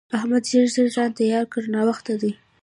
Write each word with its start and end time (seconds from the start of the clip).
احمده! 0.17 0.47
ژر 0.51 0.65
ژر 0.73 0.87
ځان 0.95 1.09
تيار 1.19 1.45
کړه؛ 1.51 1.67
ناوخته 1.75 2.13
دی. 2.21 2.31